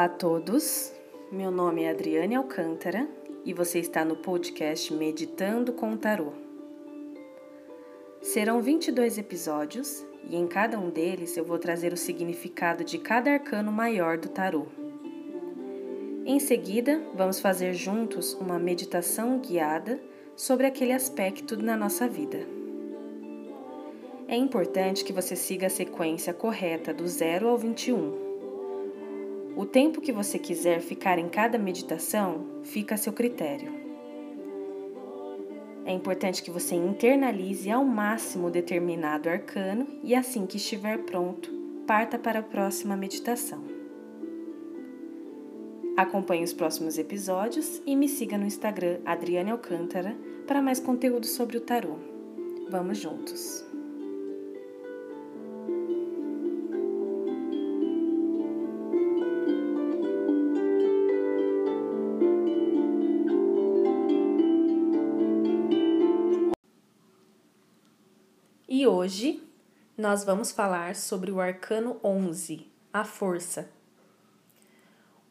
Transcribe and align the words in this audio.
Olá 0.00 0.06
a 0.06 0.08
todos, 0.08 0.94
meu 1.30 1.50
nome 1.50 1.82
é 1.82 1.90
Adriane 1.90 2.34
Alcântara 2.34 3.06
e 3.44 3.52
você 3.52 3.80
está 3.80 4.02
no 4.02 4.16
podcast 4.16 4.94
Meditando 4.94 5.74
com 5.74 5.94
Tarô. 5.94 6.32
Serão 8.22 8.62
22 8.62 9.18
episódios 9.18 10.02
e 10.26 10.36
em 10.36 10.46
cada 10.46 10.78
um 10.78 10.88
deles 10.88 11.36
eu 11.36 11.44
vou 11.44 11.58
trazer 11.58 11.92
o 11.92 11.98
significado 11.98 12.82
de 12.82 12.96
cada 12.96 13.30
arcano 13.30 13.70
maior 13.70 14.16
do 14.16 14.30
tarô. 14.30 14.68
Em 16.24 16.40
seguida, 16.40 16.98
vamos 17.14 17.38
fazer 17.38 17.74
juntos 17.74 18.32
uma 18.32 18.58
meditação 18.58 19.38
guiada 19.38 20.00
sobre 20.34 20.66
aquele 20.66 20.92
aspecto 20.92 21.62
na 21.62 21.76
nossa 21.76 22.08
vida. 22.08 22.38
É 24.26 24.34
importante 24.34 25.04
que 25.04 25.12
você 25.12 25.36
siga 25.36 25.66
a 25.66 25.70
sequência 25.70 26.32
correta 26.32 26.94
do 26.94 27.06
0 27.06 27.48
ao 27.48 27.58
21 27.58 28.29
o 29.56 29.66
tempo 29.66 30.00
que 30.00 30.12
você 30.12 30.38
quiser 30.38 30.80
ficar 30.80 31.18
em 31.18 31.28
cada 31.28 31.58
meditação 31.58 32.46
fica 32.62 32.94
a 32.94 32.98
seu 32.98 33.12
critério. 33.12 33.72
É 35.84 35.92
importante 35.92 36.42
que 36.42 36.50
você 36.50 36.74
internalize 36.74 37.70
ao 37.70 37.84
máximo 37.84 38.50
determinado 38.50 39.28
arcano 39.28 39.86
e 40.04 40.14
assim 40.14 40.46
que 40.46 40.56
estiver 40.56 40.98
pronto, 40.98 41.50
parta 41.86 42.18
para 42.18 42.40
a 42.40 42.42
próxima 42.42 42.96
meditação. 42.96 43.64
Acompanhe 45.96 46.44
os 46.44 46.52
próximos 46.52 46.96
episódios 46.96 47.82
e 47.84 47.96
me 47.96 48.08
siga 48.08 48.38
no 48.38 48.46
Instagram 48.46 49.00
Adriane 49.04 49.50
Alcântara 49.50 50.16
para 50.46 50.62
mais 50.62 50.80
conteúdo 50.80 51.26
sobre 51.26 51.56
o 51.56 51.60
tarô. 51.60 51.96
Vamos 52.70 52.98
juntos! 52.98 53.69
E 68.80 68.86
hoje 68.86 69.46
nós 69.94 70.24
vamos 70.24 70.52
falar 70.52 70.96
sobre 70.96 71.30
o 71.30 71.38
arcano 71.38 72.00
11, 72.02 72.66
a 72.90 73.04
força. 73.04 73.70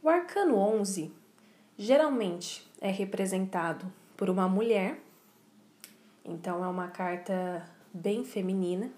O 0.03 0.07
arcano 0.07 0.55
11 0.55 1.11
geralmente 1.75 2.63
é 2.79 2.91
representado 2.91 3.91
por 4.15 4.29
uma 4.29 4.47
mulher, 4.47 4.99
então 6.23 6.63
é 6.63 6.67
uma 6.67 6.89
carta 6.89 7.67
bem 7.91 8.23
feminina. 8.23 8.91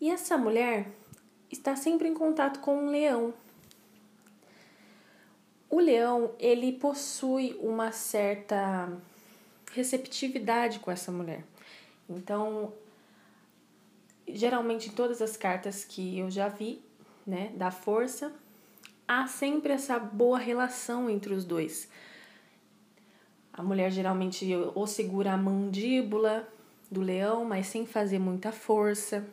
E 0.00 0.08
essa 0.08 0.38
mulher 0.38 0.86
está 1.50 1.74
sempre 1.74 2.06
em 2.06 2.14
contato 2.14 2.60
com 2.60 2.78
um 2.78 2.90
leão. 2.90 3.34
O 5.68 5.80
leão, 5.80 6.30
ele 6.38 6.74
possui 6.74 7.58
uma 7.58 7.90
certa 7.90 8.88
receptividade 9.72 10.78
com 10.78 10.92
essa 10.92 11.10
mulher. 11.10 11.42
Então, 12.08 12.72
geralmente 14.28 14.88
em 14.88 14.92
todas 14.92 15.22
as 15.22 15.36
cartas 15.36 15.84
que 15.84 16.18
eu 16.18 16.30
já 16.30 16.48
vi, 16.48 16.82
né, 17.26 17.52
da 17.56 17.70
força, 17.70 18.32
há 19.06 19.26
sempre 19.26 19.72
essa 19.72 19.98
boa 19.98 20.38
relação 20.38 21.08
entre 21.10 21.32
os 21.32 21.44
dois. 21.44 21.88
A 23.52 23.62
mulher 23.62 23.90
geralmente 23.90 24.46
ou 24.74 24.86
segura 24.86 25.32
a 25.32 25.36
mandíbula 25.36 26.48
do 26.90 27.00
leão, 27.00 27.44
mas 27.44 27.66
sem 27.66 27.86
fazer 27.86 28.18
muita 28.18 28.52
força, 28.52 29.26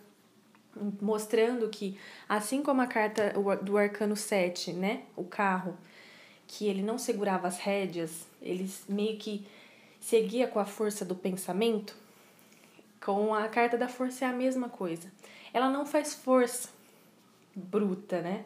mostrando 1.02 1.70
que, 1.70 2.00
assim 2.28 2.64
como 2.64 2.82
a 2.82 2.88
carta 2.88 3.34
do 3.62 3.78
arcano 3.78 4.16
7, 4.16 4.74
né, 4.74 5.04
o 5.16 5.24
carro, 5.24 5.78
que 6.48 6.68
ele 6.68 6.82
não 6.82 6.98
segurava 6.98 7.48
as 7.48 7.60
rédeas, 7.60 8.28
ele 8.42 8.70
meio 8.88 9.18
que 9.18 9.46
seguia 10.00 10.48
com 10.48 10.60
a 10.60 10.66
força 10.66 11.06
do 11.06 11.16
pensamento, 11.16 11.96
com 13.04 13.36
a 13.36 13.48
carta 13.50 13.78
da 13.78 13.88
força 13.88 14.26
é 14.26 14.28
a 14.28 14.34
mesma 14.34 14.70
coisa. 14.70 15.12
Ela 15.54 15.70
não 15.70 15.86
faz 15.86 16.14
força 16.14 16.70
bruta, 17.54 18.22
né? 18.22 18.46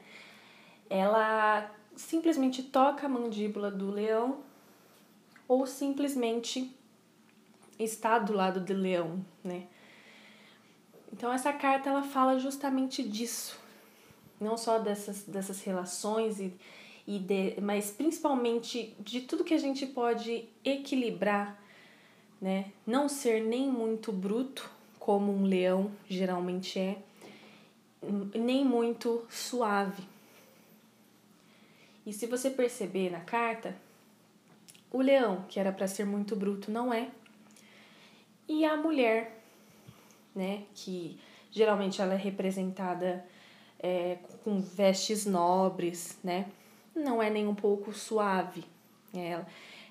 Ela 0.90 1.72
simplesmente 1.96 2.64
toca 2.64 3.06
a 3.06 3.10
mandíbula 3.10 3.70
do 3.70 3.92
leão 3.92 4.40
ou 5.48 5.66
simplesmente 5.66 6.76
está 7.80 8.18
do 8.18 8.34
lado 8.34 8.60
do 8.60 8.74
leão, 8.74 9.24
né? 9.44 9.68
Então 11.14 11.32
essa 11.32 11.54
carta 11.54 11.90
ela 11.90 12.04
fala 12.04 12.40
justamente 12.40 13.02
disso, 13.02 13.60
não 14.40 14.58
só 14.58 14.80
dessas, 14.80 15.24
dessas 15.24 15.62
relações 15.62 16.40
e, 16.40 16.54
e 17.06 17.20
de, 17.20 17.62
mas 17.62 17.92
principalmente 17.92 18.96
de 19.00 19.22
tudo 19.22 19.44
que 19.44 19.54
a 19.54 19.60
gente 19.60 19.86
pode 19.86 20.50
equilibrar 20.64 21.60
né? 22.42 22.72
Não 22.86 23.10
ser 23.10 23.44
nem 23.44 23.70
muito 23.70 24.12
bruto, 24.12 24.70
como 25.00 25.32
um 25.32 25.44
leão 25.44 25.92
geralmente 26.10 26.78
é, 26.78 26.98
nem 28.36 28.66
muito 28.66 29.26
suave. 29.30 30.04
E 32.06 32.14
se 32.14 32.26
você 32.26 32.50
perceber 32.50 33.10
na 33.10 33.20
carta, 33.20 33.76
o 34.92 35.02
leão, 35.02 35.46
que 35.50 35.60
era 35.60 35.72
para 35.72 35.88
ser 35.88 36.06
muito 36.06 36.36
bruto, 36.36 36.72
não 36.72 36.94
é. 36.94 37.10
E 38.48 38.64
a 38.64 38.78
mulher, 38.78 39.42
né, 40.34 40.64
que 40.74 41.20
geralmente 41.52 42.02
ela 42.02 42.14
é 42.14 42.18
representada 42.18 43.26
é, 43.80 44.18
com 44.44 44.62
vestes 44.62 45.26
nobres, 45.26 46.18
né, 46.24 46.50
não 46.96 47.22
é 47.22 47.30
nem 47.30 47.48
um 47.48 47.56
pouco 47.56 47.94
suave. 47.94 48.64
Ela 49.14 49.46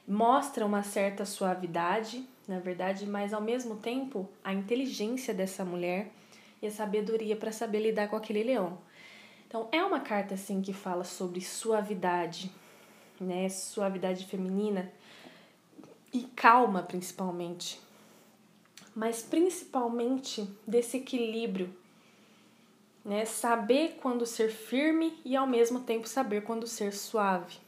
mostra 0.06 0.64
uma 0.64 0.82
certa 0.82 1.24
suavidade, 1.24 2.26
na 2.46 2.58
verdade, 2.58 3.06
mas 3.06 3.34
ao 3.34 3.40
mesmo 3.40 3.76
tempo 3.76 4.28
a 4.44 4.52
inteligência 4.52 5.34
dessa 5.34 5.64
mulher 5.64 6.10
e 6.62 6.66
a 6.66 6.70
sabedoria 6.70 7.36
para 7.36 7.52
saber 7.52 7.80
lidar 7.80 8.08
com 8.08 8.16
aquele 8.16 8.42
leão. 8.42 8.78
Então, 9.46 9.68
é 9.72 9.82
uma 9.82 10.00
carta 10.00 10.34
assim 10.34 10.60
que 10.60 10.72
fala 10.72 11.04
sobre 11.04 11.40
suavidade, 11.40 12.50
né? 13.20 13.48
Suavidade 13.48 14.24
feminina 14.26 14.92
e 16.12 16.24
calma 16.34 16.82
principalmente. 16.82 17.80
Mas 18.94 19.22
principalmente 19.22 20.48
desse 20.66 20.96
equilíbrio, 20.96 21.74
né? 23.04 23.24
Saber 23.24 23.98
quando 24.02 24.26
ser 24.26 24.50
firme 24.50 25.18
e 25.24 25.36
ao 25.36 25.46
mesmo 25.46 25.80
tempo 25.80 26.08
saber 26.08 26.42
quando 26.42 26.66
ser 26.66 26.92
suave. 26.92 27.58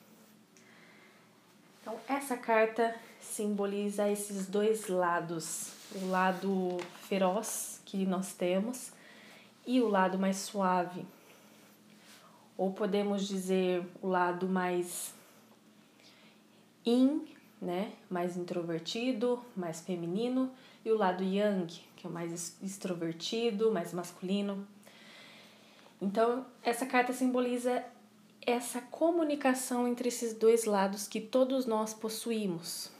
Então, 1.80 1.98
essa 2.08 2.36
carta 2.36 2.94
simboliza 3.28 4.08
esses 4.08 4.46
dois 4.46 4.88
lados, 4.88 5.72
o 5.94 6.08
lado 6.08 6.78
feroz 7.08 7.80
que 7.84 8.04
nós 8.04 8.32
temos 8.32 8.90
e 9.66 9.80
o 9.80 9.88
lado 9.88 10.18
mais 10.18 10.38
suave. 10.38 11.04
Ou 12.56 12.72
podemos 12.72 13.28
dizer 13.28 13.86
o 14.02 14.08
lado 14.08 14.48
mais 14.48 15.14
yin, 16.84 17.26
né, 17.60 17.92
mais 18.10 18.36
introvertido, 18.36 19.44
mais 19.56 19.80
feminino, 19.80 20.50
e 20.84 20.90
o 20.90 20.96
lado 20.96 21.22
yang, 21.22 21.66
que 21.96 22.06
é 22.06 22.10
mais 22.10 22.56
extrovertido, 22.62 23.70
mais 23.70 23.92
masculino. 23.92 24.66
Então, 26.00 26.46
essa 26.62 26.86
carta 26.86 27.12
simboliza 27.12 27.84
essa 28.46 28.80
comunicação 28.80 29.86
entre 29.86 30.08
esses 30.08 30.32
dois 30.32 30.64
lados 30.64 31.06
que 31.06 31.20
todos 31.20 31.66
nós 31.66 31.92
possuímos. 31.92 32.97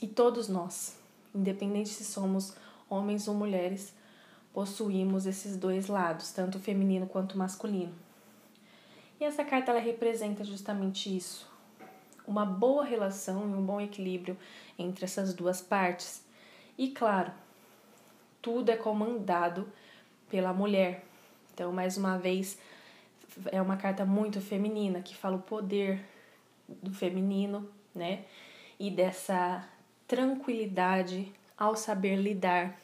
E 0.00 0.06
todos 0.06 0.48
nós, 0.48 0.96
independente 1.34 1.88
se 1.88 2.04
somos 2.04 2.54
homens 2.88 3.26
ou 3.26 3.34
mulheres, 3.34 3.92
possuímos 4.52 5.26
esses 5.26 5.56
dois 5.56 5.88
lados, 5.88 6.30
tanto 6.32 6.58
feminino 6.58 7.06
quanto 7.06 7.36
masculino. 7.36 7.94
E 9.20 9.24
essa 9.24 9.44
carta 9.44 9.72
ela 9.72 9.80
representa 9.80 10.44
justamente 10.44 11.14
isso, 11.14 11.50
uma 12.26 12.44
boa 12.44 12.84
relação 12.84 13.42
e 13.42 13.54
um 13.54 13.64
bom 13.64 13.80
equilíbrio 13.80 14.36
entre 14.78 15.04
essas 15.04 15.34
duas 15.34 15.60
partes. 15.60 16.22
E 16.76 16.90
claro, 16.90 17.32
tudo 18.40 18.70
é 18.70 18.76
comandado 18.76 19.68
pela 20.30 20.52
mulher. 20.52 21.04
Então, 21.52 21.72
mais 21.72 21.96
uma 21.96 22.16
vez, 22.16 22.56
é 23.46 23.60
uma 23.60 23.76
carta 23.76 24.04
muito 24.04 24.40
feminina 24.40 25.02
que 25.02 25.16
fala 25.16 25.36
o 25.36 25.42
poder 25.42 26.04
do 26.68 26.92
feminino, 26.92 27.68
né? 27.92 28.24
E 28.78 28.90
dessa 28.90 29.68
tranquilidade 30.08 31.30
ao 31.56 31.76
saber 31.76 32.16
lidar 32.16 32.76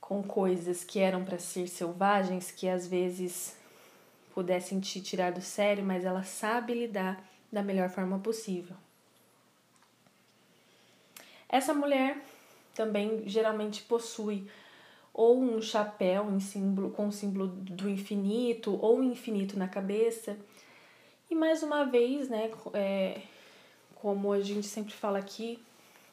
com 0.00 0.22
coisas 0.22 0.84
que 0.84 1.00
eram 1.00 1.24
para 1.24 1.38
ser 1.38 1.66
selvagens, 1.66 2.52
que 2.52 2.68
às 2.68 2.86
vezes 2.86 3.56
pudessem 4.32 4.78
te 4.78 5.00
tirar 5.00 5.32
do 5.32 5.42
sério, 5.42 5.84
mas 5.84 6.04
ela 6.04 6.22
sabe 6.22 6.72
lidar 6.74 7.22
da 7.50 7.62
melhor 7.62 7.88
forma 7.88 8.18
possível. 8.18 8.76
Essa 11.48 11.74
mulher 11.74 12.18
também 12.74 13.28
geralmente 13.28 13.82
possui 13.82 14.48
ou 15.12 15.40
um 15.40 15.62
chapéu 15.62 16.30
em 16.30 16.40
símbolo 16.40 16.90
com 16.90 17.08
o 17.08 17.12
símbolo 17.12 17.46
do 17.46 17.88
infinito 17.88 18.76
ou 18.82 19.02
infinito 19.02 19.56
na 19.56 19.68
cabeça. 19.68 20.36
E 21.30 21.34
mais 21.34 21.62
uma 21.62 21.84
vez, 21.84 22.28
né, 22.28 22.50
é, 22.72 23.22
como 23.94 24.32
a 24.32 24.40
gente 24.40 24.66
sempre 24.66 24.92
fala 24.92 25.18
aqui, 25.18 25.62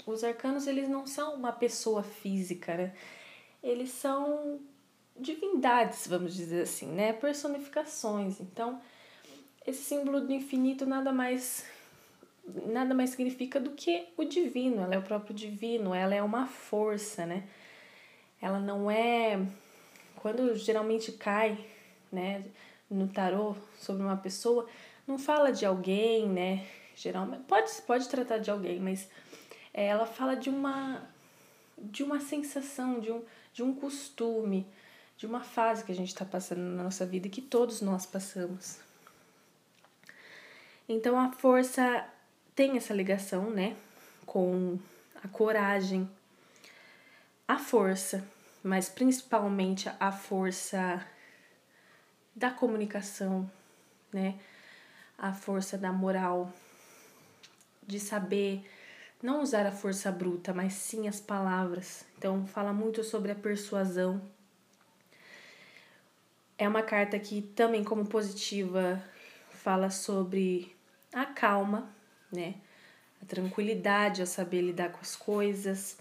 os 0.06 0.24
arcanos 0.24 0.68
eles 0.68 0.88
não 0.90 1.06
são 1.06 1.36
uma 1.36 1.52
pessoa 1.52 2.04
física, 2.04 2.76
né? 2.76 2.94
Eles 3.62 3.92
são 3.92 4.60
divindades, 5.18 6.08
vamos 6.08 6.34
dizer 6.34 6.64
assim, 6.64 6.88
né? 6.88 7.14
Personificações. 7.14 8.40
Então, 8.40 8.82
esse 9.66 9.84
símbolo 9.84 10.22
do 10.22 10.32
infinito 10.32 10.86
nada 10.86 11.12
mais 11.12 11.66
nada 12.66 12.94
mais 12.96 13.12
significa 13.12 13.60
do 13.60 13.72
que 13.72 14.08
o 14.18 14.24
divino, 14.24 14.82
ela 14.82 14.96
é 14.96 14.98
o 14.98 15.04
próprio 15.04 15.34
divino, 15.34 15.94
ela 15.94 16.16
é 16.16 16.24
uma 16.24 16.48
força, 16.48 17.26
né? 17.26 17.48
Ela 18.42 18.60
não 18.60 18.90
é 18.90 19.40
quando 20.16 20.56
geralmente 20.56 21.12
cai, 21.12 21.58
né, 22.12 22.44
no 22.90 23.08
tarô 23.08 23.56
sobre 23.78 24.04
uma 24.04 24.18
pessoa, 24.18 24.68
não 25.08 25.18
fala 25.18 25.52
de 25.52 25.66
alguém, 25.66 26.28
né? 26.28 26.66
Geralmente 26.96 27.44
pode 27.44 27.72
pode 27.84 28.10
tratar 28.10 28.40
de 28.40 28.50
alguém, 28.52 28.80
mas 28.80 29.08
ela 29.74 30.06
fala 30.06 30.36
de 30.36 30.50
uma 30.50 31.10
de 31.78 32.04
uma 32.04 32.20
sensação, 32.20 33.00
de 33.00 33.12
um 33.12 33.24
de 33.54 33.64
um 33.64 33.74
costume, 33.74 34.66
de 35.18 35.26
uma 35.26 35.42
fase 35.42 35.84
que 35.84 35.92
a 35.92 35.96
gente 35.96 36.10
está 36.10 36.26
passando 36.26 36.62
na 36.62 36.84
nossa 36.84 37.06
vida 37.06 37.30
que 37.30 37.42
todos 37.42 37.82
nós 37.82 38.06
passamos. 38.06 38.80
Então 40.88 41.20
a 41.20 41.32
força 41.32 42.08
tem 42.56 42.78
essa 42.78 42.94
ligação, 42.94 43.50
né, 43.50 43.76
com 44.26 44.80
a 45.24 45.28
coragem, 45.28 46.10
a 47.48 47.58
força, 47.58 48.26
mas 48.64 48.90
principalmente 48.90 49.90
a 50.00 50.12
força 50.12 51.06
da 52.36 52.50
comunicação, 52.50 53.50
né, 54.12 54.40
a 55.18 55.34
força 55.34 55.78
da 55.78 55.92
moral, 55.92 56.52
de 57.86 58.00
saber 58.00 58.64
não 59.22 59.42
usar 59.42 59.66
a 59.66 59.72
força 59.72 60.12
bruta, 60.12 60.54
mas 60.54 60.74
sim 60.74 61.08
as 61.08 61.20
palavras. 61.20 62.06
Então, 62.18 62.46
fala 62.48 62.74
muito 62.74 63.04
sobre 63.04 63.32
a 63.32 63.36
persuasão. 63.36 64.22
É 66.58 66.68
uma 66.68 66.82
carta 66.82 67.20
que 67.20 67.42
também, 67.42 67.84
como 67.84 68.06
positiva, 68.06 69.02
fala 69.50 69.90
sobre 69.90 70.76
a 71.14 71.26
calma, 71.26 71.90
né? 72.32 72.56
A 73.22 73.26
tranquilidade, 73.26 74.22
a 74.22 74.26
saber 74.26 74.62
lidar 74.62 74.92
com 74.92 75.00
as 75.00 75.16
coisas, 75.16 75.98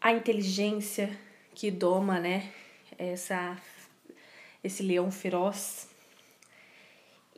a 0.00 0.12
inteligência 0.12 1.14
que 1.54 1.70
doma, 1.70 2.18
né? 2.18 2.50
Essa, 2.98 3.58
esse 4.64 4.82
leão 4.82 5.10
feroz. 5.10 5.88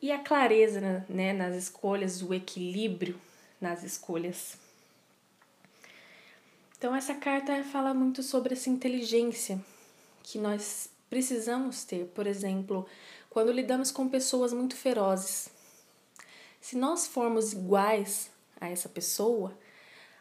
E 0.00 0.10
a 0.10 0.18
clareza 0.18 1.04
né, 1.08 1.32
nas 1.32 1.54
escolhas, 1.54 2.22
o 2.22 2.34
equilíbrio 2.34 3.18
nas 3.62 3.82
escolhas. 3.82 4.58
Então, 6.76 6.94
essa 6.94 7.14
carta 7.14 7.62
fala 7.62 7.94
muito 7.94 8.22
sobre 8.22 8.54
essa 8.54 8.68
inteligência 8.68 9.64
que 10.22 10.36
nós 10.36 10.90
precisamos 11.08 11.84
ter. 11.84 12.06
Por 12.06 12.26
exemplo, 12.26 12.86
quando 13.30 13.52
lidamos 13.52 13.90
com 13.90 14.08
pessoas 14.08 14.52
muito 14.52 14.74
ferozes. 14.74 15.48
Se 16.60 16.76
nós 16.76 17.06
formos 17.06 17.52
iguais 17.52 18.30
a 18.60 18.68
essa 18.68 18.88
pessoa, 18.88 19.56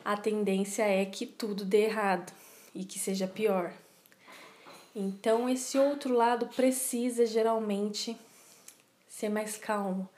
a 0.05 0.15
tendência 0.15 0.83
é 0.83 1.05
que 1.05 1.25
tudo 1.25 1.65
dê 1.65 1.85
errado 1.85 2.31
e 2.73 2.85
que 2.85 2.99
seja 2.99 3.27
pior. 3.27 3.73
Então, 4.95 5.47
esse 5.47 5.77
outro 5.77 6.13
lado 6.13 6.47
precisa 6.47 7.25
geralmente 7.25 8.17
ser 9.07 9.29
mais 9.29 9.57
calmo, 9.57 10.09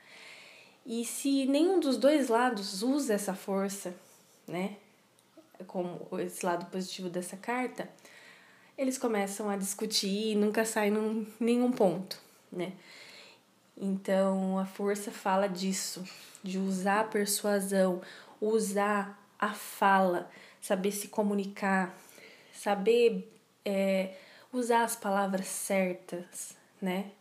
e 0.85 1.05
se 1.05 1.45
nenhum 1.45 1.79
dos 1.79 1.97
dois 1.97 2.27
lados 2.27 2.83
usa 2.83 3.13
essa 3.13 3.33
força, 3.33 3.95
né, 4.47 4.75
como 5.67 6.07
esse 6.19 6.45
lado 6.45 6.65
positivo 6.65 7.09
dessa 7.09 7.37
carta, 7.37 7.89
eles 8.77 8.97
começam 8.97 9.49
a 9.49 9.55
discutir 9.55 10.31
e 10.31 10.35
nunca 10.35 10.65
saem 10.65 10.91
num 10.91 11.25
nenhum 11.39 11.71
ponto, 11.71 12.19
né? 12.51 12.73
Então 13.77 14.59
a 14.59 14.65
força 14.65 15.11
fala 15.11 15.47
disso, 15.47 16.03
de 16.43 16.57
usar 16.57 17.01
a 17.01 17.03
persuasão, 17.05 18.01
usar 18.41 19.19
a 19.39 19.53
fala, 19.53 20.29
saber 20.61 20.91
se 20.91 21.07
comunicar, 21.07 21.95
saber 22.51 23.31
é, 23.65 24.15
usar 24.51 24.83
as 24.83 24.95
palavras 24.95 25.47
certas, 25.47 26.55
né? 26.81 27.11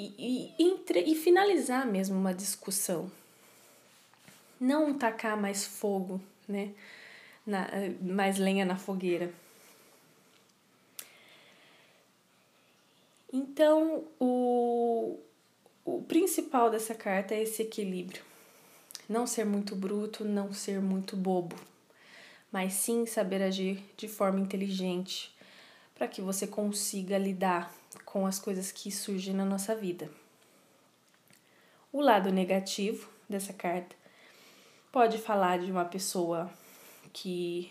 E, 0.00 0.54
e, 0.58 0.64
entre, 0.64 1.00
e 1.00 1.14
finalizar 1.14 1.86
mesmo 1.86 2.16
uma 2.16 2.32
discussão. 2.32 3.10
Não 4.58 4.96
tacar 4.96 5.36
mais 5.36 5.64
fogo, 5.64 6.20
né? 6.48 6.72
Na, 7.46 7.68
mais 8.00 8.38
lenha 8.38 8.64
na 8.64 8.76
fogueira. 8.76 9.32
Então, 13.32 14.04
o, 14.18 15.18
o 15.84 16.02
principal 16.02 16.70
dessa 16.70 16.94
carta 16.94 17.34
é 17.34 17.42
esse 17.42 17.62
equilíbrio. 17.62 18.22
Não 19.08 19.26
ser 19.26 19.44
muito 19.44 19.74
bruto, 19.74 20.24
não 20.24 20.52
ser 20.52 20.80
muito 20.80 21.16
bobo, 21.16 21.56
mas 22.52 22.74
sim 22.74 23.06
saber 23.06 23.42
agir 23.42 23.82
de 23.96 24.08
forma 24.08 24.40
inteligente 24.40 25.34
para 25.94 26.06
que 26.08 26.20
você 26.20 26.46
consiga 26.46 27.18
lidar 27.18 27.74
com 28.04 28.26
as 28.26 28.38
coisas 28.38 28.72
que 28.72 28.90
surgem 28.90 29.34
na 29.34 29.44
nossa 29.44 29.74
vida. 29.74 30.10
O 31.92 32.00
lado 32.00 32.30
negativo 32.30 33.08
dessa 33.28 33.52
carta 33.52 33.96
pode 34.92 35.18
falar 35.18 35.58
de 35.58 35.70
uma 35.70 35.84
pessoa 35.84 36.50
que, 37.12 37.70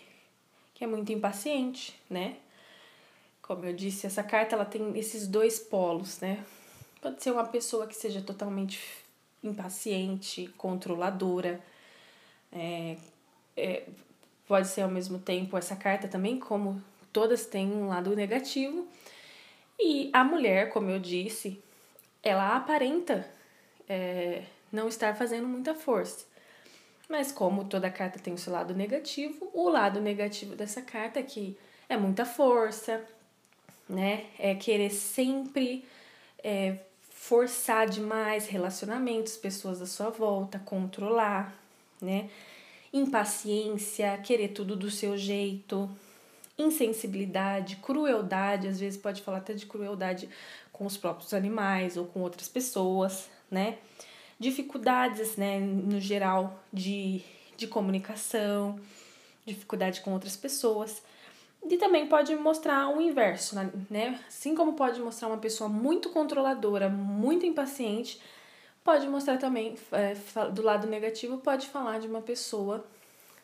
que 0.73 0.83
é 0.83 0.87
muito 0.87 1.11
impaciente, 1.11 1.99
né? 2.09 2.37
Como 3.41 3.65
eu 3.65 3.73
disse, 3.73 4.05
essa 4.05 4.23
carta 4.23 4.55
ela 4.55 4.65
tem 4.65 4.97
esses 4.97 5.27
dois 5.27 5.59
polos, 5.59 6.19
né? 6.19 6.45
Pode 7.01 7.23
ser 7.23 7.31
uma 7.31 7.45
pessoa 7.45 7.87
que 7.87 7.95
seja 7.95 8.21
totalmente 8.21 8.79
impaciente, 9.41 10.53
controladora, 10.57 11.63
é, 12.51 12.97
é, 13.55 13.83
pode 14.47 14.67
ser 14.67 14.81
ao 14.81 14.89
mesmo 14.89 15.19
tempo 15.19 15.57
essa 15.57 15.75
carta 15.75 16.07
também, 16.07 16.39
como 16.39 16.81
todas 17.13 17.45
têm 17.45 17.71
um 17.71 17.87
lado 17.87 18.15
negativo, 18.15 18.87
e 19.79 20.09
a 20.11 20.23
mulher, 20.23 20.69
como 20.69 20.89
eu 20.89 20.99
disse, 20.99 21.61
ela 22.21 22.55
aparenta 22.55 23.25
é, 23.87 24.43
não 24.71 24.87
estar 24.87 25.15
fazendo 25.15 25.47
muita 25.47 25.73
força. 25.73 26.25
Mas 27.07 27.31
como 27.31 27.65
toda 27.65 27.89
carta 27.89 28.19
tem 28.19 28.33
o 28.33 28.37
seu 28.37 28.53
lado 28.53 28.75
negativo, 28.75 29.49
o 29.53 29.67
lado 29.69 29.99
negativo 29.99 30.55
dessa 30.55 30.81
carta 30.81 31.19
é 31.19 31.23
que 31.23 31.57
é 31.87 31.97
muita 31.97 32.23
força, 32.23 33.03
né? 33.87 34.27
É 34.37 34.53
querer 34.53 34.91
sempre 34.91 35.83
é, 36.43 36.77
forçar 37.09 37.89
demais 37.89 38.47
relacionamentos, 38.47 39.35
pessoas 39.35 39.81
à 39.81 39.87
sua 39.87 40.11
volta, 40.11 40.59
controlar, 40.59 41.57
né? 41.99 42.29
Impaciência, 42.93 44.17
querer 44.19 44.49
tudo 44.49 44.75
do 44.75 44.91
seu 44.91 45.17
jeito, 45.17 45.89
insensibilidade, 46.59 47.77
crueldade, 47.77 48.67
às 48.67 48.79
vezes 48.79 48.99
pode 48.99 49.21
falar 49.21 49.37
até 49.37 49.53
de 49.53 49.65
crueldade 49.65 50.29
com 50.71 50.85
os 50.85 50.97
próprios 50.97 51.33
animais 51.33 51.97
ou 51.97 52.05
com 52.05 52.19
outras 52.19 52.49
pessoas, 52.49 53.29
né? 53.49 53.77
Dificuldades, 54.37 55.35
né, 55.35 55.59
no 55.59 55.99
geral, 55.99 56.61
de, 56.71 57.21
de 57.57 57.67
comunicação, 57.67 58.79
dificuldade 59.45 60.01
com 60.01 60.13
outras 60.13 60.37
pessoas. 60.37 61.01
E 61.69 61.77
também 61.77 62.07
pode 62.07 62.33
mostrar 62.35 62.87
o 62.89 63.01
inverso, 63.01 63.55
né? 63.89 64.19
Assim 64.27 64.55
como 64.55 64.73
pode 64.73 64.99
mostrar 65.01 65.27
uma 65.27 65.37
pessoa 65.37 65.69
muito 65.69 66.09
controladora, 66.09 66.87
muito 66.89 67.45
impaciente, 67.45 68.21
pode 68.83 69.07
mostrar 69.07 69.37
também, 69.37 69.75
é, 69.91 70.15
do 70.49 70.61
lado 70.61 70.87
negativo, 70.87 71.37
pode 71.37 71.67
falar 71.67 71.99
de 71.99 72.07
uma 72.07 72.21
pessoa 72.21 72.85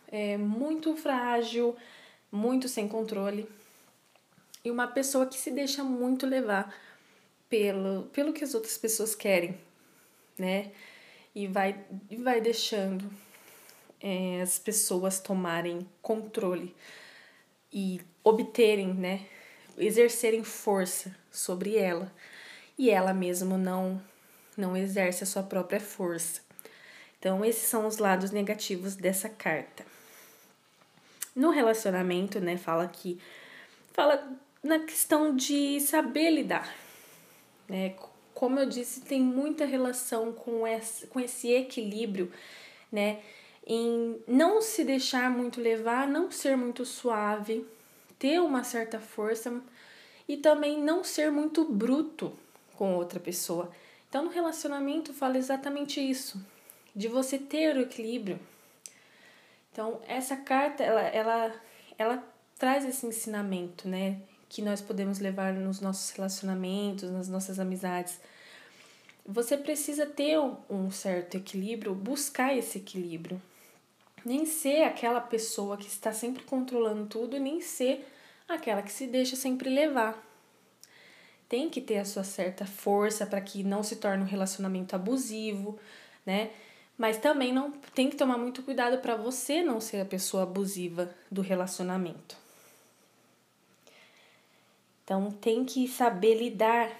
é, 0.10 0.38
muito 0.38 0.96
frágil, 0.96 1.76
muito 2.36 2.68
sem 2.68 2.88
controle 2.88 3.48
e 4.63 4.70
uma 4.70 4.88
pessoa 4.88 5.25
que 5.25 5.38
se 5.38 5.50
deixa 5.50 5.84
muito 5.84 6.25
levar 6.25 6.75
pelo, 7.50 8.04
pelo 8.08 8.34
que 8.34 8.44
as 8.44 8.54
outras 8.54 8.77
pessoas 8.77 9.15
querem, 9.15 9.58
né? 10.38 10.72
E 11.34 11.48
vai, 11.48 11.80
e 12.10 12.15
vai 12.18 12.42
deixando 12.42 13.10
é, 14.01 14.42
as 14.42 14.60
pessoas 14.60 15.20
tomarem 15.20 15.88
controle 16.01 16.75
e 17.72 18.01
obterem, 18.24 18.94
né? 18.94 19.25
Exercerem 19.77 20.44
força 20.44 21.15
sobre 21.32 21.77
ela 21.77 22.12
e 22.77 22.89
ela 22.89 23.13
mesmo 23.13 23.58
não, 23.58 24.01
não 24.58 24.75
exerce 24.75 25.24
a 25.24 25.27
sua 25.27 25.44
própria 25.44 25.80
força. 25.80 26.42
Então, 27.20 27.44
esses 27.46 27.63
são 27.63 27.88
os 27.88 27.98
lados 27.98 28.32
negativos 28.32 28.96
dessa 28.96 29.30
carta. 29.30 29.86
No 31.36 31.50
relacionamento, 31.50 32.39
né, 32.39 32.58
fala 32.58 32.88
que 32.88 33.20
fala 33.92 34.39
na 34.63 34.80
questão 34.80 35.36
de 35.36 35.80
saber 35.82 36.30
lidar, 36.30 36.74
né, 37.68 37.96
como 38.36 38.60
eu 38.60 38.65
disse, 38.68 39.01
tem 39.01 39.22
muita 39.22 39.65
relação 39.65 40.34
com 40.34 40.68
esse, 40.68 41.08
com 41.08 41.20
esse 41.20 41.51
equilíbrio, 41.51 42.32
né? 42.92 43.22
Em 43.65 44.22
não 44.27 44.62
se 44.62 44.84
deixar 44.84 45.32
muito 45.32 45.62
levar, 45.62 46.06
não 46.08 46.30
ser 46.30 46.56
muito 46.58 46.86
suave, 46.86 47.65
ter 48.20 48.39
uma 48.42 48.63
certa 48.63 49.00
força 49.00 49.62
e 50.27 50.38
também 50.38 50.82
não 50.82 51.04
ser 51.04 51.32
muito 51.32 51.63
bruto 51.63 52.34
com 52.75 52.94
outra 52.94 53.20
pessoa. 53.20 53.72
Então, 54.10 54.25
no 54.25 54.30
relacionamento, 54.30 55.13
fala 55.13 55.38
exatamente 55.38 56.00
isso, 56.00 56.46
de 56.94 57.08
você 57.08 57.38
ter 57.38 57.75
o 57.77 57.82
equilíbrio. 57.82 58.39
Então, 59.75 60.00
essa 60.08 60.38
carta, 60.38 60.82
ela, 60.82 61.01
ela, 61.01 61.62
ela 61.98 62.24
traz 62.58 62.86
esse 62.86 63.05
ensinamento, 63.05 63.89
né? 63.89 64.22
Que 64.48 64.62
nós 64.62 64.79
podemos 64.79 65.20
levar 65.20 65.51
nos 65.51 65.82
nossos 65.82 66.12
relacionamentos, 66.12 67.12
nas 67.12 67.27
nossas 67.27 67.60
amizades. 67.60 68.17
Você 69.25 69.58
precisa 69.58 70.05
ter 70.05 70.39
um 70.70 70.89
certo 70.89 71.36
equilíbrio, 71.36 71.94
buscar 71.94 72.55
esse 72.55 72.77
equilíbrio. 72.77 73.41
Nem 74.24 74.46
ser 74.46 74.84
aquela 74.84 75.20
pessoa 75.20 75.75
que 75.75 75.88
está 75.88 76.13
sempre 76.13 76.44
controlando 76.44 77.08
tudo, 77.08 77.38
nem 77.38 77.60
ser 77.60 78.08
aquela 78.48 78.82
que 78.82 78.94
se 78.94 79.05
deixa 79.05 79.36
sempre 79.36 79.70
levar. 79.70 80.25
Tem 81.50 81.70
que 81.70 81.82
ter 81.82 81.98
a 81.98 82.05
sua 82.05 82.24
certa 82.24 82.65
força 82.65 83.25
para 83.25 83.41
que 83.41 83.62
não 83.62 83.84
se 83.84 83.98
torne 83.98 84.24
um 84.24 84.27
relacionamento 84.27 84.96
abusivo, 84.96 85.77
né? 86.25 86.51
Mas 86.98 87.18
também 87.18 87.52
não 87.52 87.72
tem 87.94 88.10
que 88.10 88.16
tomar 88.16 88.38
muito 88.38 88.64
cuidado 88.64 89.00
para 89.00 89.16
você 89.16 89.62
não 89.62 89.82
ser 89.82 90.00
a 90.00 90.06
pessoa 90.06 90.44
abusiva 90.44 91.14
do 91.30 91.42
relacionamento. 91.42 92.38
Então 95.04 95.30
tem 95.32 95.64
que 95.64 95.88
saber 95.88 96.36
lidar, 96.36 96.92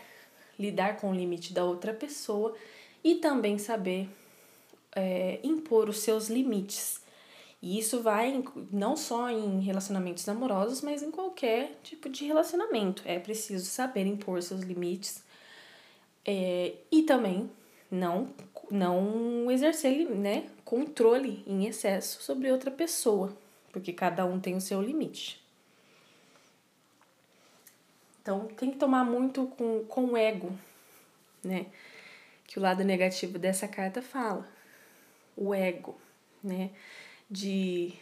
lidar 0.60 0.98
com 0.98 1.12
o 1.12 1.16
limite 1.16 1.54
da 1.54 1.64
outra 1.64 1.94
pessoa 1.94 2.56
e 3.04 3.16
também 3.16 3.58
saber 3.58 4.10
é, 4.96 5.40
impor 5.44 5.90
os 5.90 6.00
seus 6.00 6.30
limites. 6.30 7.02
E 7.62 7.80
isso 7.80 8.02
vai 8.04 8.44
não 8.72 8.96
só 8.96 9.30
em 9.30 9.60
relacionamentos 9.62 10.28
amorosos, 10.30 10.82
mas 10.82 11.02
em 11.02 11.10
qualquer 11.10 11.80
tipo 11.82 12.10
de 12.10 12.26
relacionamento. 12.26 13.02
É 13.06 13.18
preciso 13.18 13.66
saber 13.66 14.06
impor 14.06 14.42
seus 14.44 14.62
limites 14.62 15.24
é, 16.24 16.74
e 16.92 17.04
também 17.04 17.50
não, 17.90 18.28
não 18.70 19.50
exercer 19.52 20.10
né, 20.10 20.50
controle 20.64 21.44
em 21.46 21.66
excesso 21.66 22.22
sobre 22.22 22.52
outra 22.52 22.72
pessoa, 22.72 23.36
porque 23.72 23.94
cada 23.94 24.26
um 24.26 24.40
tem 24.40 24.56
o 24.56 24.62
seu 24.62 24.82
limite. 24.82 25.44
Então 28.22 28.48
tem 28.48 28.72
que 28.72 28.78
tomar 28.78 29.04
muito 29.04 29.46
com, 29.48 29.86
com 29.86 30.06
o 30.06 30.18
ego, 30.18 30.52
né? 31.44 31.68
Que 32.48 32.58
o 32.58 32.62
lado 32.62 32.84
negativo 32.84 33.38
dessa 33.38 33.68
carta 33.68 34.02
fala. 34.02 34.48
O 35.38 35.54
ego, 35.54 35.96
né? 36.44 36.72
De, 37.30 37.94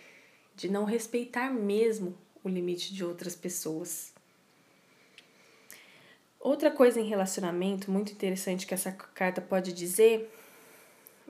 de 0.55 0.69
não 0.71 0.85
respeitar 0.85 1.51
mesmo 1.51 2.17
o 2.41 2.47
limite 2.47 2.93
de 2.93 3.03
outras 3.03 3.35
pessoas. 3.35 4.13
Outra 6.39 6.71
coisa 6.71 7.01
em 7.01 7.07
relacionamento 7.07 7.91
muito 7.91 8.13
interessante 8.13 8.65
que 8.65 8.73
essa 8.73 8.91
carta 8.91 9.41
pode 9.41 9.73
dizer 9.73 10.29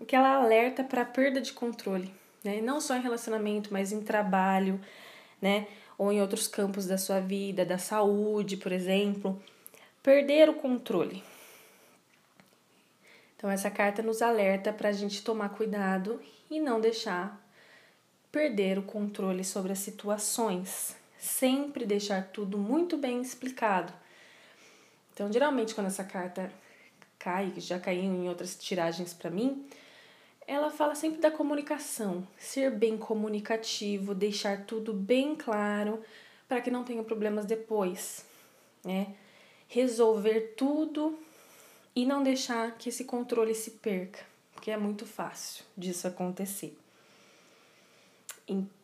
que 0.06 0.16
ela 0.16 0.36
alerta 0.36 0.84
para 0.84 1.02
a 1.02 1.06
perda 1.06 1.42
de 1.42 1.54
controle, 1.54 2.14
né? 2.44 2.62
Não 2.62 2.80
só 2.82 2.96
em 2.96 3.02
relacionamento, 3.02 3.72
mas 3.72 3.92
em 3.92 4.02
trabalho, 4.02 4.80
né? 5.42 5.68
Ou 5.98 6.12
em 6.12 6.22
outros 6.22 6.48
campos 6.48 6.86
da 6.86 6.98
sua 6.98 7.20
vida, 7.20 7.66
da 7.66 7.78
saúde, 7.78 8.58
por 8.58 8.72
exemplo. 8.72 9.42
Perder 10.02 10.50
o 10.50 10.56
controle. 10.56 11.24
Então, 13.38 13.50
essa 13.50 13.70
carta 13.70 14.02
nos 14.02 14.22
alerta 14.22 14.72
para 14.72 14.90
a 14.90 14.94
gente 14.94 15.24
tomar 15.24 15.50
cuidado 15.50 16.22
e 16.50 16.60
não 16.60 16.80
deixar 16.80 17.42
perder 18.32 18.80
o 18.80 18.84
controle 18.84 19.44
sobre 19.44 19.72
as 19.72 19.80
situações. 19.80 20.96
Sempre 21.18 21.86
deixar 21.86 22.30
tudo 22.32 22.58
muito 22.58 22.98
bem 22.98 23.22
explicado 23.22 23.94
então, 25.14 25.32
geralmente, 25.32 25.76
quando 25.76 25.88
essa 25.88 26.04
carta 26.04 26.52
cai, 27.20 27.54
já 27.58 27.80
caiu 27.80 28.04
em 28.04 28.28
outras 28.28 28.56
tiragens 28.56 29.14
para 29.14 29.30
mim, 29.30 29.66
ela 30.46 30.70
fala 30.70 30.96
sempre 30.96 31.20
da 31.20 31.32
comunicação, 31.32 32.28
ser 32.38 32.72
bem 32.72 32.98
comunicativo, 32.98 34.14
deixar 34.14 34.66
tudo 34.66 34.94
bem 34.94 35.36
claro 35.36 36.04
para 36.48 36.62
que 36.62 36.70
não 36.70 36.84
tenha 36.84 37.04
problemas 37.04 37.46
depois, 37.46 38.26
né? 38.84 39.16
Resolver 39.68 40.54
tudo 40.58 41.18
e 41.96 42.06
não 42.06 42.22
deixar 42.22 42.78
que 42.78 42.90
esse 42.90 43.06
controle 43.06 43.56
se 43.56 43.72
perca, 43.72 44.20
porque 44.52 44.70
é 44.70 44.78
muito 44.78 45.06
fácil 45.06 45.64
disso 45.78 46.08
acontecer. 46.08 46.78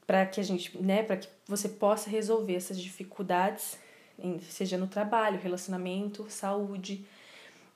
Para 0.08 0.26
que 0.26 0.40
a 0.40 0.44
gente, 0.44 0.76
né, 0.82 1.04
para 1.04 1.18
que 1.18 1.28
você 1.46 1.70
possa 1.70 2.10
resolver 2.10 2.56
essas 2.56 2.80
dificuldades 2.80 3.78
seja 4.50 4.78
no 4.78 4.88
trabalho, 4.88 5.40
relacionamento, 5.40 6.30
saúde. 6.30 7.06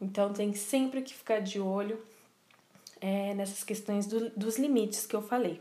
Então 0.01 0.33
tem 0.33 0.53
sempre 0.53 1.01
que 1.01 1.13
ficar 1.13 1.39
de 1.39 1.59
olho 1.59 2.03
é, 3.03 3.33
nessas 3.33 3.63
questões 3.63 4.07
do, 4.07 4.29
dos 4.29 4.57
limites 4.57 5.05
que 5.05 5.15
eu 5.15 5.21
falei. 5.21 5.59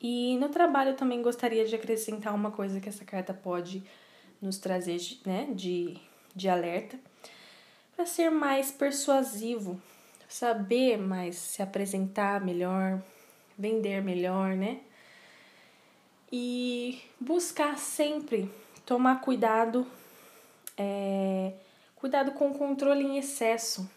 E 0.00 0.36
no 0.38 0.48
trabalho 0.48 0.90
eu 0.90 0.96
também 0.96 1.20
gostaria 1.20 1.66
de 1.66 1.74
acrescentar 1.74 2.32
uma 2.32 2.52
coisa 2.52 2.80
que 2.80 2.88
essa 2.88 3.04
carta 3.04 3.34
pode 3.34 3.82
nos 4.40 4.58
trazer 4.58 5.00
né, 5.24 5.48
de, 5.52 5.98
de 6.34 6.48
alerta, 6.48 6.96
para 7.96 8.06
ser 8.06 8.30
mais 8.30 8.70
persuasivo, 8.70 9.80
saber 10.28 10.98
mais 10.98 11.36
se 11.36 11.60
apresentar 11.60 12.44
melhor, 12.44 13.02
vender 13.58 14.02
melhor, 14.02 14.54
né? 14.54 14.80
e 16.30 17.00
buscar 17.20 17.78
sempre 17.78 18.50
tomar 18.84 19.20
cuidado, 19.20 19.86
é, 20.76 21.52
cuidado 21.94 22.32
com 22.32 22.50
o 22.50 22.58
controle 22.58 23.04
em 23.04 23.18
excesso, 23.18 23.88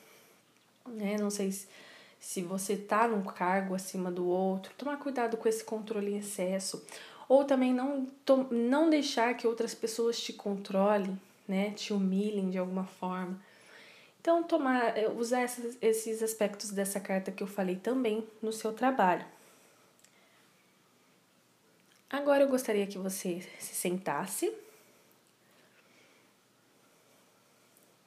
né? 0.90 1.18
Não 1.18 1.30
sei 1.30 1.52
se, 1.52 1.68
se 2.20 2.42
você 2.42 2.76
tá 2.76 3.08
num 3.08 3.24
cargo 3.24 3.76
acima 3.76 4.12
do 4.12 4.28
outro, 4.28 4.74
tomar 4.78 4.98
cuidado 4.98 5.38
com 5.38 5.48
esse 5.48 5.64
controle 5.64 6.14
em 6.14 6.20
excesso, 6.20 6.84
ou 7.28 7.46
também 7.46 7.74
não, 7.74 8.06
to, 8.26 8.48
não 8.52 8.90
deixar 8.90 9.36
que 9.36 9.48
outras 9.48 9.74
pessoas 9.74 10.20
te 10.20 10.34
controlem, 10.34 11.20
né? 11.48 11.72
Te 11.72 11.94
humilhem 11.94 12.50
de 12.50 12.58
alguma 12.58 12.84
forma. 12.84 13.40
Então, 14.22 14.44
tomar, 14.44 14.98
é, 14.98 15.08
usar 15.10 15.44
esses 15.82 16.22
aspectos 16.22 16.72
dessa 16.72 17.00
carta 17.00 17.32
que 17.32 17.42
eu 17.42 17.48
falei 17.48 17.76
também 17.76 18.28
no 18.42 18.52
seu 18.52 18.74
trabalho. 18.74 19.26
Agora 22.10 22.44
eu 22.44 22.50
gostaria 22.50 22.88
que 22.88 22.98
você 22.98 23.42
se 23.60 23.76
sentasse 23.76 24.52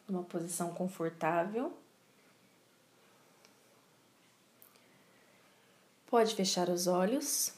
numa 0.08 0.24
posição 0.24 0.74
confortável. 0.74 1.72
Pode 6.12 6.35
fechar 6.35 6.69
os 6.69 6.87
olhos 6.87 7.54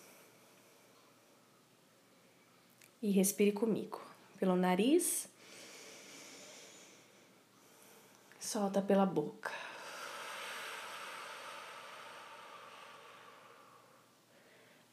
e 3.03 3.11
respire 3.11 3.51
comigo 3.51 4.01
pelo 4.39 4.55
nariz. 4.55 5.29
Solta 8.39 8.81
pela 8.81 9.05
boca. 9.05 9.51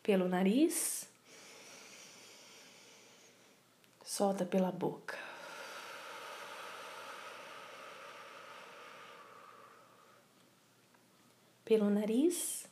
Pelo 0.01 0.27
nariz. 0.27 1.07
Solta 4.03 4.43
pela 4.43 4.71
boca. 4.71 5.19
Pelo 11.63 11.91
nariz. 11.91 12.70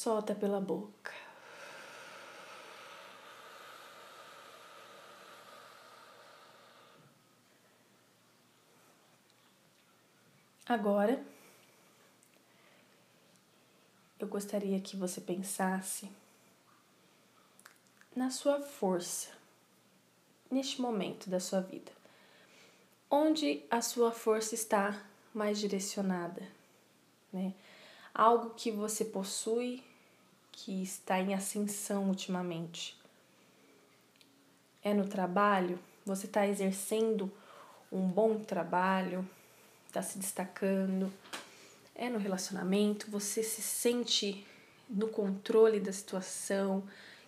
Solta 0.00 0.32
pela 0.32 0.60
boca. 0.60 1.12
Agora, 10.64 11.20
eu 14.20 14.28
gostaria 14.28 14.80
que 14.80 14.96
você 14.96 15.20
pensasse 15.20 16.08
na 18.14 18.30
sua 18.30 18.60
força 18.60 19.30
neste 20.48 20.80
momento 20.80 21.28
da 21.28 21.40
sua 21.40 21.60
vida. 21.60 21.90
Onde 23.10 23.64
a 23.68 23.82
sua 23.82 24.12
força 24.12 24.54
está 24.54 25.04
mais 25.34 25.58
direcionada, 25.58 26.46
né? 27.32 27.52
Algo 28.14 28.50
que 28.50 28.70
você 28.70 29.04
possui 29.04 29.87
que 30.60 30.82
está 30.82 31.20
em 31.20 31.34
ascensão 31.34 32.08
ultimamente. 32.08 32.98
É 34.82 34.92
no 34.92 35.06
trabalho? 35.06 35.78
Você 36.04 36.26
está 36.26 36.48
exercendo 36.48 37.30
um 37.92 38.08
bom 38.08 38.40
trabalho? 38.40 39.28
Está 39.86 40.02
se 40.02 40.18
destacando? 40.18 41.12
É 41.94 42.10
no 42.10 42.18
relacionamento? 42.18 43.08
Você 43.08 43.40
se 43.44 43.62
sente 43.62 44.44
no 44.90 45.08
controle 45.08 45.78
da 45.78 45.92
situação? 45.92 46.82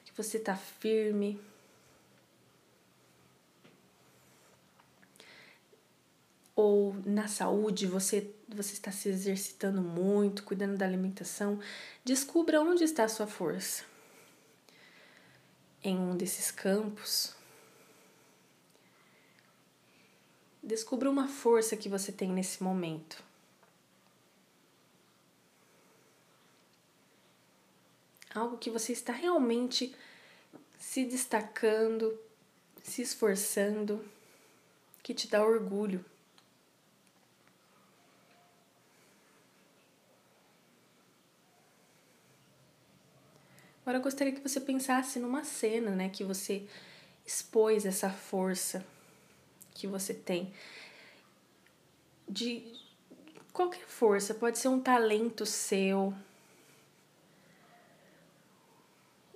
Que 0.05 0.13
você 0.17 0.37
está 0.37 0.57
firme? 0.57 1.41
ou 6.61 6.95
na 7.07 7.27
saúde, 7.27 7.87
você, 7.87 8.35
você 8.57 8.73
está 8.73 8.91
se 8.91 9.09
exercitando 9.09 9.81
muito, 9.81 10.43
cuidando 10.43 10.77
da 10.77 10.85
alimentação, 10.85 11.61
descubra 12.05 12.61
onde 12.61 12.85
está 12.85 13.05
a 13.05 13.09
sua 13.09 13.27
força. 13.27 13.85
Em 15.83 15.97
um 15.97 16.17
desses 16.17 16.51
campos, 16.51 17.35
descubra 20.63 21.11
uma 21.11 21.27
força 21.27 21.77
que 21.77 21.89
você 21.89 22.13
tem 22.13 22.31
nesse 22.31 22.63
momento. 22.63 23.23
Algo 28.35 28.59
que 28.59 28.71
você 28.71 28.93
está 28.93 29.13
realmente 29.13 29.95
se 30.79 31.05
destacando, 31.05 32.19
se 32.83 33.03
esforçando, 33.03 34.05
que 35.03 35.13
te 35.13 35.29
dá 35.29 35.45
orgulho. 35.45 36.05
Agora 43.83 43.99
eu 43.99 44.03
gostaria 44.03 44.33
que 44.33 44.41
você 44.41 44.61
pensasse 44.61 45.19
numa 45.19 45.45
cena, 45.45 45.91
né, 45.91 46.09
que 46.09 46.23
você 46.23 46.67
expôs 47.27 47.87
essa 47.87 48.11
força 48.11 48.85
que 49.75 49.87
você 49.87 50.13
tem 50.13 50.53
de 52.29 52.63
qualquer 53.53 53.87
força, 53.87 54.33
pode 54.33 54.59
ser 54.59 54.69
um 54.69 54.81
talento 54.81 55.45
seu 55.45 56.15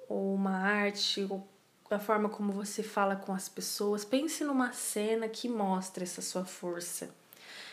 ou 0.08 0.34
uma 0.34 0.56
arte, 0.56 1.26
ou 1.28 1.46
a 1.90 1.98
forma 1.98 2.28
como 2.28 2.52
você 2.52 2.82
fala 2.82 3.16
com 3.16 3.32
as 3.32 3.48
pessoas. 3.48 4.04
Pense 4.04 4.44
numa 4.44 4.72
cena 4.72 5.28
que 5.28 5.48
mostre 5.48 6.04
essa 6.04 6.22
sua 6.22 6.44
força, 6.44 7.10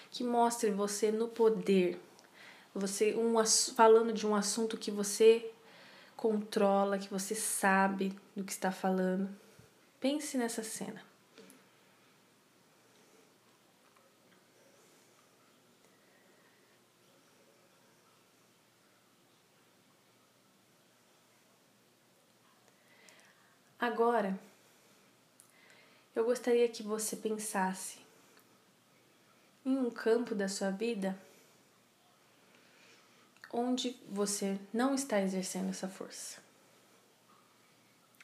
que 0.10 0.24
mostre 0.24 0.72
você 0.72 1.12
no 1.12 1.28
poder. 1.28 2.02
Você 2.74 3.16
um 3.16 3.36
falando 3.76 4.12
de 4.12 4.26
um 4.26 4.34
assunto 4.34 4.78
que 4.78 4.90
você 4.90 5.51
controla, 6.22 7.00
que 7.00 7.10
você 7.10 7.34
sabe 7.34 8.16
do 8.36 8.44
que 8.44 8.52
está 8.52 8.72
falando. 8.72 9.28
Pense 10.00 10.38
nessa 10.38 10.62
cena. 10.62 11.04
Agora, 23.80 24.40
eu 26.16 26.24
gostaria 26.24 26.70
que 26.70 26.84
você 26.84 27.16
pensasse 27.16 27.98
em 29.66 29.76
um 29.76 29.90
campo 29.90 30.36
da 30.36 30.48
sua 30.48 30.70
vida 30.70 31.20
onde 33.52 33.98
você 34.10 34.58
não 34.74 34.96
está 34.96 35.22
exercendo 35.22 35.70
essa 35.70 35.88
força. 35.88 36.40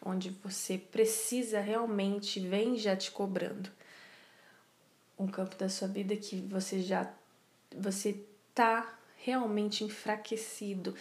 Onde 0.02 0.30
você 0.30 0.78
precisa 0.78 1.60
realmente, 1.60 2.40
vem 2.40 2.78
já 2.78 2.96
te 2.96 3.12
cobrando. 3.12 3.70
Um 5.18 5.28
campo 5.28 5.56
da 5.56 5.68
sua 5.68 5.88
vida 5.88 6.16
que 6.16 6.38
você 6.42 6.82
já 6.82 7.12
você 7.76 8.24
tá 8.54 8.98
realmente 9.18 9.84
enfraquecido 9.84 10.96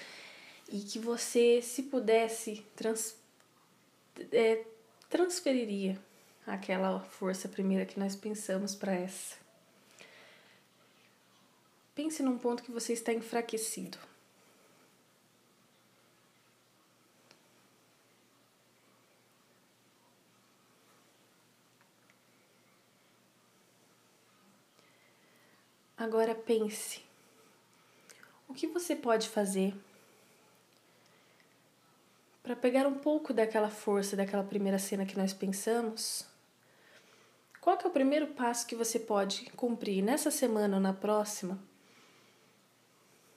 e 0.68 0.80
que 0.80 0.98
você, 0.98 1.62
se 1.62 1.84
pudesse, 1.84 2.66
trans, 2.74 3.16
é, 4.32 4.64
transferiria 5.08 5.98
aquela 6.46 7.00
força 7.00 7.48
primeira 7.48 7.86
que 7.86 8.00
nós 8.00 8.16
pensamos 8.16 8.74
para 8.74 8.94
essa. 8.94 9.36
Pense 11.94 12.22
num 12.22 12.36
ponto 12.36 12.62
que 12.62 12.72
você 12.72 12.92
está 12.92 13.12
enfraquecido. 13.12 13.96
Agora 26.06 26.36
pense: 26.36 27.02
o 28.46 28.54
que 28.54 28.68
você 28.68 28.94
pode 28.94 29.28
fazer 29.28 29.74
para 32.44 32.54
pegar 32.54 32.86
um 32.86 32.94
pouco 32.94 33.34
daquela 33.34 33.68
força 33.68 34.14
daquela 34.14 34.44
primeira 34.44 34.78
cena 34.78 35.04
que 35.04 35.18
nós 35.18 35.32
pensamos? 35.32 36.24
Qual 37.60 37.76
é 37.76 37.88
o 37.88 37.90
primeiro 37.90 38.28
passo 38.28 38.68
que 38.68 38.76
você 38.76 39.00
pode 39.00 39.50
cumprir 39.56 40.00
nessa 40.00 40.30
semana 40.30 40.76
ou 40.76 40.80
na 40.80 40.92
próxima? 40.92 41.58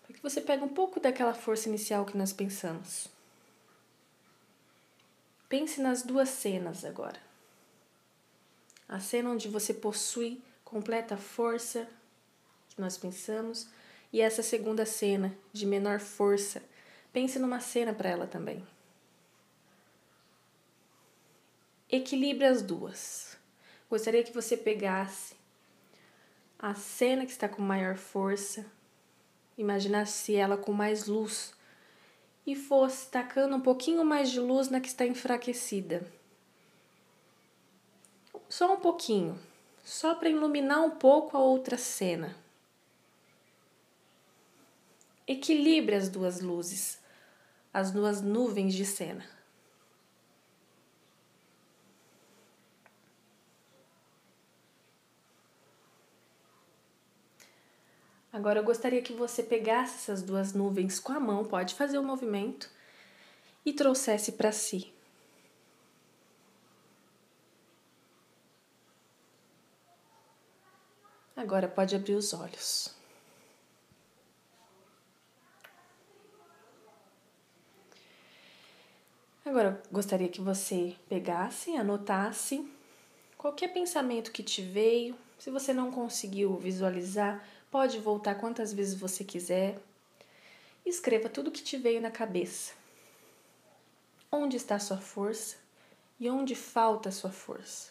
Para 0.03 0.15
que 0.15 0.21
você 0.21 0.39
pegue 0.39 0.63
um 0.63 0.69
pouco 0.69 0.99
daquela 0.99 1.33
força 1.33 1.67
inicial 1.67 2.05
que 2.05 2.15
nós 2.15 2.31
pensamos. 2.31 3.07
Pense 5.49 5.81
nas 5.81 6.03
duas 6.03 6.29
cenas 6.29 6.85
agora. 6.85 7.19
A 8.87 8.99
cena 8.99 9.31
onde 9.31 9.47
você 9.47 9.73
possui 9.73 10.39
completa 10.63 11.17
força 11.17 11.89
nós 12.81 12.97
pensamos, 12.97 13.67
e 14.11 14.21
essa 14.21 14.41
segunda 14.41 14.85
cena, 14.85 15.35
de 15.53 15.65
menor 15.65 15.99
força. 15.99 16.61
Pense 17.11 17.37
numa 17.39 17.59
cena 17.59 17.93
para 17.93 18.09
ela 18.09 18.27
também. 18.27 18.65
Equilibre 21.89 22.45
as 22.45 22.61
duas. 22.61 23.37
Gostaria 23.89 24.23
que 24.23 24.33
você 24.33 24.55
pegasse 24.55 25.35
a 26.59 26.75
cena 26.75 27.25
que 27.25 27.31
está 27.31 27.47
com 27.47 27.61
maior 27.61 27.95
força, 27.95 28.65
imaginasse 29.57 30.35
ela 30.35 30.57
com 30.57 30.73
mais 30.73 31.07
luz 31.07 31.53
e 32.45 32.55
fosse 32.55 33.09
tacando 33.09 33.55
um 33.55 33.61
pouquinho 33.61 34.03
mais 34.03 34.29
de 34.29 34.39
luz 34.39 34.69
na 34.69 34.81
que 34.81 34.89
está 34.89 35.05
enfraquecida. 35.05 36.05
Só 38.49 38.73
um 38.73 38.79
pouquinho, 38.79 39.39
só 39.83 40.15
para 40.15 40.29
iluminar 40.29 40.81
um 40.81 40.91
pouco 40.91 41.37
a 41.37 41.39
outra 41.39 41.77
cena. 41.77 42.35
Equilibre 45.31 45.93
as 45.93 46.09
duas 46.09 46.41
luzes, 46.41 46.99
as 47.71 47.91
duas 47.91 48.19
nuvens 48.19 48.73
de 48.73 48.83
cena. 48.83 49.23
Agora 58.33 58.57
eu 58.57 58.63
gostaria 58.63 59.03
que 59.03 59.13
você 59.13 59.43
pegasse 59.43 59.97
essas 59.97 60.23
duas 60.23 60.53
nuvens 60.53 60.99
com 60.99 61.13
a 61.13 61.19
mão, 61.19 61.45
pode 61.45 61.75
fazer 61.75 61.99
o 61.99 62.01
um 62.01 62.05
movimento 62.05 62.67
e 63.63 63.71
trouxesse 63.71 64.31
para 64.31 64.51
si. 64.51 64.91
Agora 71.35 71.67
pode 71.67 71.95
abrir 71.95 72.15
os 72.15 72.33
olhos. 72.33 72.98
Agora, 79.49 79.81
gostaria 79.91 80.29
que 80.29 80.39
você 80.39 80.95
pegasse, 81.09 81.75
anotasse 81.75 82.71
qualquer 83.35 83.69
pensamento 83.73 84.31
que 84.31 84.43
te 84.43 84.61
veio. 84.61 85.17
Se 85.39 85.49
você 85.49 85.73
não 85.73 85.89
conseguiu 85.89 86.55
visualizar, 86.57 87.43
pode 87.71 87.97
voltar 87.97 88.35
quantas 88.35 88.71
vezes 88.71 88.93
você 88.93 89.23
quiser. 89.23 89.79
Escreva 90.85 91.27
tudo 91.29 91.49
que 91.49 91.63
te 91.63 91.77
veio 91.77 91.99
na 91.99 92.11
cabeça. 92.11 92.73
Onde 94.31 94.55
está 94.55 94.77
sua 94.77 94.97
força 94.97 95.57
e 96.19 96.29
onde 96.29 96.53
falta 96.53 97.09
sua 97.09 97.31
força? 97.31 97.89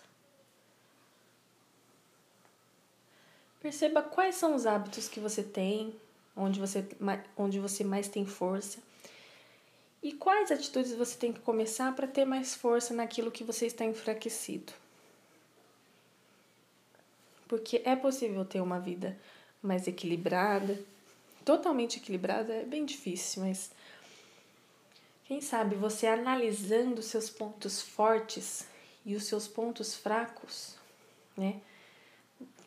Perceba 3.60 4.00
quais 4.00 4.36
são 4.36 4.54
os 4.54 4.64
hábitos 4.64 5.08
que 5.08 5.18
você 5.18 5.42
tem, 5.42 5.92
onde 6.36 6.60
você, 6.60 6.86
onde 7.36 7.58
você 7.58 7.82
mais 7.82 8.06
tem 8.06 8.24
força 8.24 8.78
e 10.02 10.12
quais 10.12 10.50
atitudes 10.52 10.92
você 10.92 11.16
tem 11.16 11.32
que 11.32 11.40
começar 11.40 11.94
para 11.94 12.06
ter 12.06 12.24
mais 12.24 12.54
força 12.54 12.94
naquilo 12.94 13.30
que 13.30 13.44
você 13.44 13.66
está 13.66 13.84
enfraquecido? 13.84 14.72
Porque 17.48 17.82
é 17.84 17.96
possível 17.96 18.44
ter 18.44 18.60
uma 18.60 18.78
vida 18.78 19.18
mais 19.62 19.88
equilibrada, 19.88 20.78
totalmente 21.44 21.98
equilibrada 21.98 22.52
é 22.52 22.64
bem 22.64 22.84
difícil, 22.84 23.42
mas 23.42 23.70
quem 25.24 25.40
sabe 25.40 25.74
você 25.74 26.06
analisando 26.06 27.02
seus 27.02 27.28
pontos 27.28 27.82
fortes 27.82 28.66
e 29.04 29.16
os 29.16 29.24
seus 29.24 29.48
pontos 29.48 29.94
fracos, 29.94 30.76
né? 31.36 31.60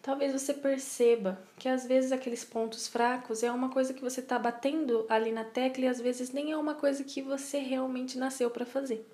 Talvez 0.01 0.33
você 0.33 0.51
perceba 0.51 1.39
que 1.59 1.69
às 1.69 1.85
vezes 1.85 2.11
aqueles 2.11 2.43
pontos 2.43 2.87
fracos 2.87 3.43
é 3.43 3.51
uma 3.51 3.69
coisa 3.69 3.93
que 3.93 4.01
você 4.01 4.19
está 4.19 4.39
batendo 4.39 5.05
ali 5.07 5.31
na 5.31 5.43
tecla 5.43 5.85
e 5.85 5.87
às 5.87 6.01
vezes 6.01 6.31
nem 6.31 6.51
é 6.51 6.57
uma 6.57 6.73
coisa 6.73 7.03
que 7.03 7.21
você 7.21 7.59
realmente 7.59 8.17
nasceu 8.17 8.49
para 8.49 8.65
fazer, 8.65 9.05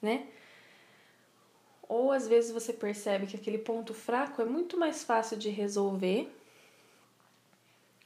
né? 0.00 0.26
Ou 1.86 2.10
às 2.10 2.26
vezes 2.26 2.52
você 2.52 2.72
percebe 2.72 3.26
que 3.26 3.36
aquele 3.36 3.58
ponto 3.58 3.92
fraco 3.92 4.40
é 4.40 4.44
muito 4.46 4.78
mais 4.78 5.04
fácil 5.04 5.36
de 5.36 5.50
resolver, 5.50 6.32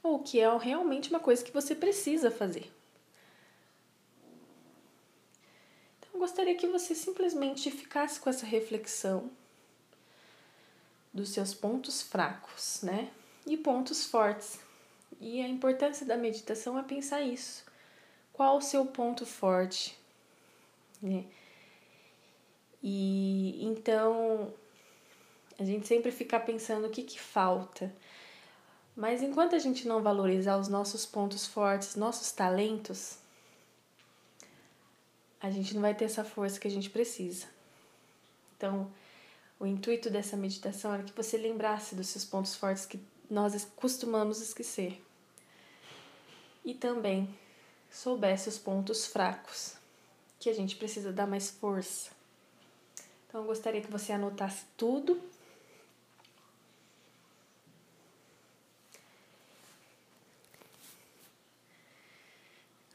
ou 0.03 0.19
que 0.19 0.39
é 0.39 0.57
realmente 0.57 1.09
uma 1.09 1.21
coisa 1.21 1.43
que 1.43 1.53
você 1.53 1.73
precisa 1.73 2.29
fazer. 2.29 2.69
Então, 5.99 6.09
eu 6.15 6.19
gostaria 6.19 6.55
que 6.55 6.67
você 6.67 6.93
simplesmente 6.93 7.71
ficasse 7.71 8.19
com 8.19 8.29
essa 8.29 8.45
reflexão 8.45 9.31
dos 11.15 11.29
seus 11.29 11.53
pontos 11.53 12.01
fracos, 12.01 12.81
né? 12.83 13.09
E 13.47 13.55
pontos 13.55 14.05
fortes. 14.05 14.59
E 15.21 15.41
a 15.41 15.47
importância 15.47 16.05
da 16.05 16.17
meditação 16.17 16.77
é 16.77 16.83
pensar 16.83 17.21
isso. 17.21 17.63
Qual 18.33 18.57
o 18.57 18.61
seu 18.61 18.85
ponto 18.85 19.25
forte? 19.25 19.97
Né? 21.01 21.23
E 22.83 23.65
então 23.65 24.53
a 25.57 25.63
gente 25.63 25.87
sempre 25.87 26.11
fica 26.11 26.37
pensando 26.37 26.87
o 26.87 26.89
que, 26.89 27.01
que 27.01 27.19
falta. 27.19 27.95
Mas 28.93 29.21
enquanto 29.21 29.55
a 29.55 29.59
gente 29.59 29.87
não 29.87 30.03
valorizar 30.03 30.57
os 30.57 30.67
nossos 30.67 31.05
pontos 31.05 31.47
fortes, 31.47 31.95
nossos 31.95 32.33
talentos, 32.33 33.17
a 35.39 35.49
gente 35.49 35.73
não 35.73 35.81
vai 35.81 35.95
ter 35.95 36.05
essa 36.05 36.25
força 36.25 36.59
que 36.59 36.67
a 36.67 36.71
gente 36.71 36.89
precisa. 36.89 37.47
Então, 38.57 38.91
o 39.59 39.65
intuito 39.65 40.09
dessa 40.09 40.35
meditação 40.35 40.93
era 40.93 41.03
que 41.03 41.15
você 41.15 41.37
lembrasse 41.37 41.95
dos 41.95 42.07
seus 42.07 42.25
pontos 42.25 42.55
fortes 42.55 42.85
que 42.85 42.99
nós 43.29 43.65
costumamos 43.75 44.41
esquecer. 44.41 45.01
E 46.63 46.73
também 46.73 47.33
soubesse 47.91 48.49
os 48.49 48.57
pontos 48.57 49.05
fracos, 49.05 49.75
que 50.39 50.49
a 50.49 50.53
gente 50.53 50.75
precisa 50.75 51.13
dar 51.13 51.25
mais 51.25 51.49
força. 51.49 52.11
Então 53.27 53.41
eu 53.41 53.47
gostaria 53.47 53.81
que 53.81 53.91
você 53.91 54.11
anotasse 54.11 54.65
tudo. 54.75 55.21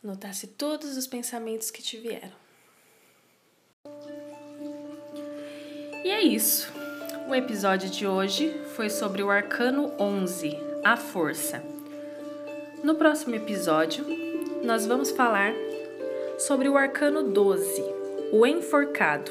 Anotasse 0.02 0.46
todos 0.46 0.96
os 0.96 1.06
pensamentos 1.06 1.70
que 1.70 1.82
te 1.82 1.98
vieram. 1.98 2.39
E 6.04 6.10
é 6.10 6.22
isso. 6.22 6.72
O 7.28 7.34
episódio 7.34 7.90
de 7.90 8.06
hoje 8.06 8.52
foi 8.74 8.88
sobre 8.88 9.22
o 9.22 9.30
arcano 9.30 9.92
11, 9.98 10.56
a 10.82 10.96
força. 10.96 11.62
No 12.82 12.94
próximo 12.94 13.34
episódio, 13.34 14.04
nós 14.64 14.86
vamos 14.86 15.10
falar 15.10 15.52
sobre 16.38 16.68
o 16.68 16.76
arcano 16.76 17.22
12, 17.22 17.84
o 18.32 18.46
enforcado 18.46 19.30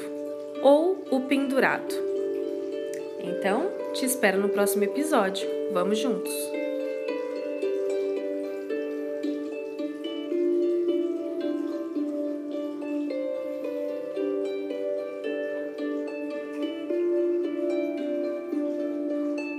ou 0.62 1.04
o 1.10 1.20
pendurado. 1.22 1.94
Então, 3.18 3.70
te 3.92 4.04
espero 4.04 4.40
no 4.40 4.48
próximo 4.48 4.84
episódio. 4.84 5.48
Vamos 5.72 5.98
juntos! 5.98 6.59